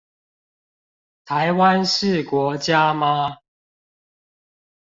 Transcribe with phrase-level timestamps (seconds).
[1.25, 3.37] 台灣是國家嗎